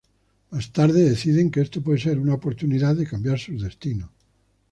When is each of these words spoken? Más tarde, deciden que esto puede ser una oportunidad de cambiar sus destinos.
Más 0.49 0.73
tarde, 0.73 1.07
deciden 1.07 1.51
que 1.51 1.61
esto 1.61 1.83
puede 1.83 1.99
ser 1.99 2.17
una 2.17 2.33
oportunidad 2.33 2.95
de 2.95 3.05
cambiar 3.05 3.37
sus 3.37 3.61
destinos. 3.61 4.09